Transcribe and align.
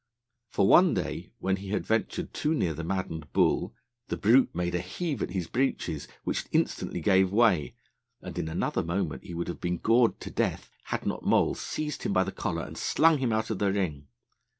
For, 0.49 0.67
one 0.67 0.95
day, 0.95 1.31
when 1.37 1.57
he 1.57 1.67
had 1.69 1.85
ventured 1.85 2.33
too 2.33 2.55
near 2.55 2.73
the 2.73 2.83
maddened 2.83 3.31
bull, 3.33 3.75
the 4.07 4.17
brute 4.17 4.49
made 4.55 4.73
a 4.73 4.81
heave 4.81 5.21
at 5.21 5.29
his 5.29 5.45
breeches, 5.45 6.07
which 6.23 6.47
instantly 6.51 7.01
gave 7.01 7.31
way; 7.31 7.75
and 8.19 8.35
in 8.39 8.49
another 8.49 8.81
moment 8.81 9.23
he 9.23 9.35
would 9.35 9.47
have 9.47 9.61
been 9.61 9.77
gored 9.77 10.19
to 10.21 10.31
death, 10.31 10.71
had 10.85 11.05
not 11.05 11.23
Moll 11.23 11.53
seized 11.53 12.01
him 12.01 12.13
by 12.13 12.23
the 12.23 12.31
collar 12.31 12.63
and 12.63 12.79
slung 12.79 13.19
him 13.19 13.31
out 13.31 13.51
of 13.51 13.59
the 13.59 13.71
ring. 13.71 14.07